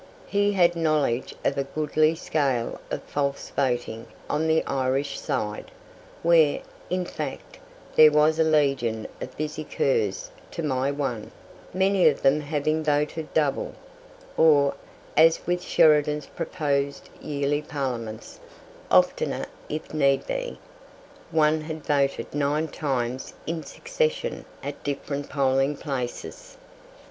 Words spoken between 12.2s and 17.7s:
them having voted double, or, as with Sheridan's proposed yearly